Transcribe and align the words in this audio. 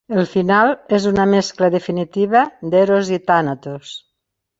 El 0.19 0.23
final 0.29 0.69
és 0.97 1.03
una 1.09 1.25
mescla 1.31 1.69
definitiva 1.75 2.41
d"eros 2.73 3.13
i 3.19 3.21
tànatos. 3.33 3.93